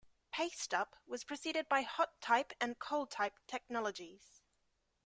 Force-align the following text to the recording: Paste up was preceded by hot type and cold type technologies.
Paste 0.31 0.73
up 0.73 0.95
was 1.05 1.23
preceded 1.23 1.69
by 1.69 1.83
hot 1.83 2.19
type 2.21 2.53
and 2.59 2.79
cold 2.79 3.11
type 3.11 3.37
technologies. 3.45 4.41